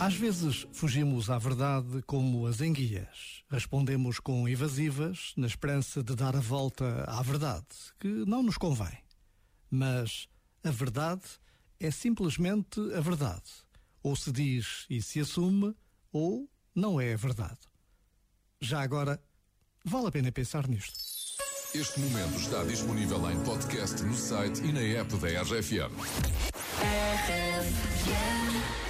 Às 0.00 0.14
vezes 0.14 0.66
fugimos 0.72 1.28
à 1.28 1.36
verdade 1.36 2.00
como 2.06 2.46
as 2.46 2.62
enguias. 2.62 3.44
Respondemos 3.50 4.18
com 4.18 4.48
evasivas, 4.48 5.34
na 5.36 5.46
esperança 5.46 6.02
de 6.02 6.16
dar 6.16 6.34
a 6.34 6.40
volta 6.40 7.04
à 7.06 7.20
verdade, 7.20 7.66
que 7.98 8.08
não 8.08 8.42
nos 8.42 8.56
convém. 8.56 8.96
Mas 9.70 10.26
a 10.64 10.70
verdade 10.70 11.20
é 11.78 11.90
simplesmente 11.90 12.80
a 12.94 13.00
verdade. 13.02 13.42
Ou 14.02 14.16
se 14.16 14.32
diz 14.32 14.86
e 14.88 15.02
se 15.02 15.20
assume, 15.20 15.76
ou 16.10 16.48
não 16.74 16.98
é 16.98 17.12
a 17.12 17.16
verdade. 17.18 17.60
Já 18.58 18.80
agora, 18.80 19.22
vale 19.84 20.06
a 20.06 20.10
pena 20.10 20.32
pensar 20.32 20.66
nisto. 20.66 20.98
Este 21.74 22.00
momento 22.00 22.36
está 22.36 22.64
disponível 22.64 23.30
em 23.30 23.38
podcast 23.44 24.02
no 24.02 24.14
site 24.14 24.62
e 24.62 24.72
na 24.72 24.80
app 24.80 25.14
da 25.18 25.42
RFM. 25.42 25.92
¿Qué 28.06 28.89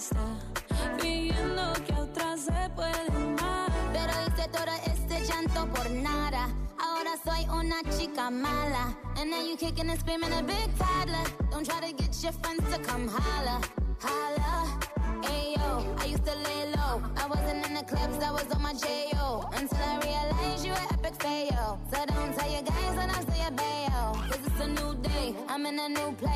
está 0.00 0.24
fingiendo 0.98 1.74
que 1.86 1.92
otra 1.92 2.36
se 2.36 2.70
puede 2.74 3.06
amar. 3.08 3.70
Pero 3.92 4.12
hice 4.24 4.48
todo 4.48 4.72
este 4.86 5.26
llanto 5.26 5.66
por 5.74 5.90
nada. 5.90 6.48
Ahora 6.78 7.12
soy 7.22 7.44
una 7.50 7.82
chica 7.98 8.30
mala. 8.30 8.96
And 9.16 9.30
now 9.30 9.42
you 9.42 9.56
kicking 9.56 9.90
and 9.90 10.00
screaming 10.00 10.32
a 10.32 10.42
big 10.42 10.70
toddler. 10.78 11.24
Don't 11.50 11.66
try 11.66 11.80
to 11.80 11.92
get 11.94 12.16
your 12.22 12.32
friends 12.32 12.64
to 12.74 12.80
come 12.82 13.08
holla. 13.08 13.60
Holla. 14.00 14.78
Ayo, 15.22 15.84
I 16.00 16.06
used 16.06 16.24
to 16.24 16.34
lay 16.34 16.72
low. 16.76 17.02
I 17.16 17.26
wasn't 17.26 17.66
in 17.66 17.74
the 17.74 17.82
clubs, 17.82 18.24
I 18.24 18.30
was 18.30 18.46
on 18.54 18.62
my 18.62 18.72
J.O. 18.72 19.50
Until 19.52 19.78
I 19.78 19.98
realized 20.02 20.64
you 20.64 20.72
were 20.72 20.86
epic 20.94 21.20
fail. 21.22 21.78
So 21.92 22.06
don't 22.06 22.34
tell 22.38 22.50
your 22.50 22.62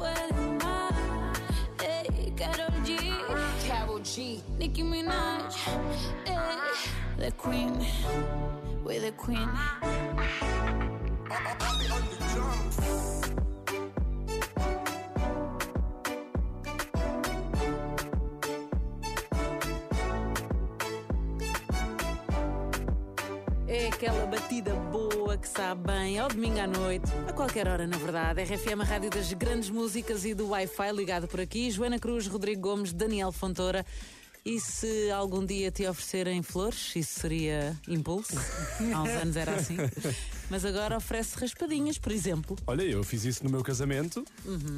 otra 0.00 0.16
se 0.16 0.34
puede 0.34 0.34
amar. 0.34 0.94
Ey, 1.82 2.32
G, 2.84 2.96
G. 4.02 4.42
Nicki 4.58 4.82
Minaj, 4.82 5.54
ey, 6.26 6.36
the 7.18 7.30
Queen, 7.32 7.86
We're 8.84 9.00
the 9.00 9.12
Queen. 9.12 9.48
É 23.72 23.86
aquela 23.86 24.26
batida 24.26 24.74
boa 24.74 25.38
que 25.38 25.46
sabe 25.46 25.92
bem 25.92 26.18
ao 26.18 26.28
domingo 26.28 26.58
à 26.58 26.66
noite, 26.66 27.08
a 27.28 27.32
qualquer 27.32 27.68
hora, 27.68 27.86
na 27.86 27.96
verdade. 27.98 28.42
RFM, 28.42 28.80
a 28.80 28.84
rádio 28.84 29.10
das 29.10 29.32
grandes 29.32 29.70
músicas 29.70 30.24
e 30.24 30.34
do 30.34 30.48
Wi-Fi 30.48 30.90
ligado 30.92 31.28
por 31.28 31.40
aqui. 31.40 31.70
Joana 31.70 31.96
Cruz, 31.96 32.26
Rodrigo 32.26 32.62
Gomes, 32.62 32.92
Daniel 32.92 33.30
Fontoura. 33.30 33.86
E 34.42 34.58
se 34.58 35.10
algum 35.10 35.44
dia 35.44 35.70
te 35.70 35.86
oferecerem 35.86 36.42
flores, 36.42 36.96
isso 36.96 37.20
seria 37.20 37.78
impulso? 37.86 38.32
Há 38.94 39.02
uns 39.02 39.08
anos 39.10 39.36
era 39.36 39.54
assim. 39.54 39.76
Mas 40.48 40.64
agora 40.64 40.96
oferece 40.96 41.38
raspadinhas, 41.38 41.98
por 41.98 42.10
exemplo. 42.10 42.56
Olha, 42.66 42.82
eu 42.82 43.04
fiz 43.04 43.24
isso 43.24 43.44
no 43.44 43.50
meu 43.50 43.62
casamento, 43.62 44.24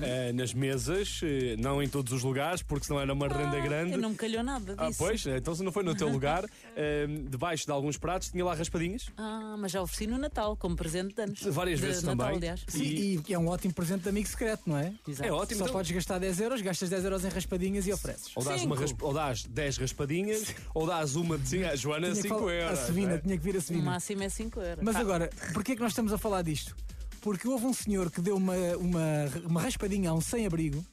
eh, 0.03 0.33
nas 0.33 0.53
mesas, 0.53 1.21
eh, 1.23 1.55
não 1.59 1.81
em 1.83 1.89
todos 1.89 2.13
os 2.13 2.23
lugares, 2.25 2.61
porque 2.61 2.85
senão 2.87 3.01
era 3.01 3.13
uma 3.13 3.27
renda 3.29 3.59
grande. 3.61 3.93
Eu 3.93 3.99
não 3.99 4.11
me 4.11 4.17
calhou 4.17 4.43
nada 4.43 4.75
Ah, 4.77 4.89
disso. 4.89 4.99
pois, 4.99 5.25
então 5.27 5.55
se 5.55 5.63
não 5.63 5.71
foi 5.73 5.83
no 5.85 5.95
teu 5.95 6.09
lugar, 6.11 6.45
eh, 6.77 7.07
debaixo 7.31 7.65
de 7.65 7.71
alguns 7.73 7.97
pratos 7.97 8.29
tinha 8.31 8.45
lá 8.45 8.55
raspadinhas. 8.55 9.07
Ah, 9.17 9.57
mas 9.59 9.71
já 9.73 9.81
ofereci 9.81 10.07
no 10.09 10.19
Natal, 10.19 10.57
como 10.57 10.75
presente 10.77 11.15
de 11.15 11.23
anos. 11.23 11.41
Várias 11.41 11.79
De 11.81 11.87
vezes 11.87 12.03
Natal, 12.03 12.27
também. 12.27 12.37
aliás. 12.39 12.65
E- 12.75 12.83
E, 13.17 13.23
e 13.29 13.33
é 13.35 13.39
um 13.39 13.47
ótimo 13.49 13.73
presente 13.73 14.03
de 14.03 14.09
amigo 14.09 14.29
secreto, 14.29 14.63
não 14.67 14.77
é? 14.77 14.93
Exato. 15.09 15.29
É 15.29 15.33
ótimo. 15.33 15.59
Só 15.61 15.65
então- 15.67 15.73
podes 15.77 15.91
gastar 15.93 16.19
10 16.19 16.41
euros, 16.41 16.61
gastas 16.61 16.91
10 16.91 17.05
euros 17.05 17.25
em 17.25 17.29
raspadinhas 17.29 17.87
e 17.87 17.93
ofereces. 17.93 18.31
Ou 18.35 18.45
dás, 18.45 18.61
Cinco. 18.61 18.75
uma 18.75 18.81
rasp- 18.81 19.03
ou 19.03 19.15
dás 19.15 19.45
10 19.53 19.77
raspadinhas, 19.79 20.55
ou 20.75 20.87
dás 20.87 21.15
uma 21.17 21.37
de 21.39 21.49
5 21.49 21.67
a 21.67 21.77
Joana 21.77 22.07
Tinha 22.09 22.17
que 22.17 22.23
5 22.23 22.39
falar- 22.41 22.53
euros. 22.55 22.79
A 22.79 22.87
Sevina, 22.87 23.13
é? 23.15 23.19
tinha 23.19 23.37
que 23.39 23.45
vir 23.45 23.55
a 23.55 23.59
O 23.59 23.63
Sevina. 23.63 23.85
máximo 23.91 24.23
é 24.23 24.29
5 24.29 24.61
euros. 24.61 24.85
Mas 24.85 24.97
Ah, 24.97 25.01
agora, 25.01 25.31
porquê 25.53 25.73
é 25.73 25.75
que 25.77 25.83
nós 25.83 25.93
estamos 25.93 26.13
a 26.13 26.19
falar 26.19 26.43
disto? 26.43 26.75
Porque 27.21 27.47
houve 27.47 27.67
um 27.67 27.73
senhor 27.73 28.11
que 28.11 28.21
deu 28.21 28.37
uma, 28.37 28.55
uma, 28.77 29.05
uma 29.45 29.63
raspadinha 29.63 30.11
a 30.11 30.15
um 30.15 30.21
sem-abrigo, 30.21 30.85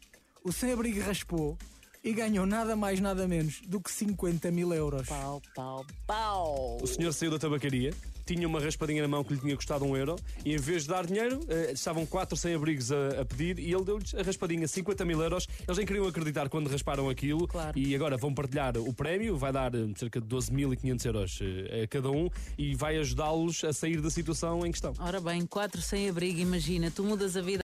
o 0.43 0.51
sem-abrigo 0.51 1.01
raspou 1.01 1.57
e 2.03 2.13
ganhou 2.13 2.45
nada 2.45 2.75
mais, 2.75 2.99
nada 2.99 3.27
menos 3.27 3.61
do 3.67 3.79
que 3.81 3.91
50 3.91 4.51
mil 4.51 4.73
euros. 4.73 5.07
Pau, 5.07 5.41
pau, 5.55 5.85
pau. 6.05 6.77
O 6.81 6.87
senhor 6.87 7.11
saiu 7.13 7.31
da 7.31 7.39
tabacaria, 7.39 7.93
tinha 8.35 8.47
uma 8.47 8.59
raspadinha 8.59 9.01
na 9.01 9.07
mão 9.07 9.23
que 9.23 9.33
lhe 9.33 9.39
tinha 9.39 9.55
custado 9.55 9.83
um 9.83 9.97
euro 9.97 10.15
e 10.45 10.53
em 10.53 10.57
vez 10.57 10.83
de 10.83 10.89
dar 10.89 11.03
dinheiro, 11.05 11.39
eh, 11.47 11.71
estavam 11.73 12.05
quatro 12.05 12.37
sem-abrigos 12.37 12.91
a, 12.91 13.21
a 13.21 13.25
pedir 13.25 13.57
e 13.57 13.73
ele 13.73 13.83
deu-lhes 13.83 14.13
a 14.13 14.21
raspadinha 14.21 14.67
50 14.67 15.03
mil 15.03 15.19
euros. 15.19 15.47
Eles 15.67 15.77
nem 15.77 15.85
queriam 15.87 16.05
acreditar 16.07 16.47
quando 16.47 16.67
rasparam 16.69 17.09
aquilo 17.09 17.47
Claro. 17.47 17.77
e 17.77 17.95
agora 17.95 18.17
vão 18.17 18.31
partilhar 18.31 18.77
o 18.77 18.93
prémio, 18.93 19.35
vai 19.35 19.51
dar 19.51 19.73
eh, 19.73 19.79
cerca 19.95 20.21
de 20.21 20.27
12.500 20.27 21.05
euros 21.05 21.39
eh, 21.41 21.83
a 21.83 21.87
cada 21.87 22.11
um 22.11 22.29
e 22.57 22.75
vai 22.75 22.97
ajudá-los 22.97 23.63
a 23.63 23.73
sair 23.73 23.99
da 23.99 24.11
situação 24.11 24.63
em 24.63 24.71
questão. 24.71 24.93
Ora 24.99 25.19
bem, 25.19 25.43
quatro 25.47 25.81
sem 25.81 26.07
abrigo, 26.07 26.39
imagina, 26.39 26.91
tu 26.91 27.03
mudas 27.03 27.35
a 27.35 27.41
vida. 27.41 27.57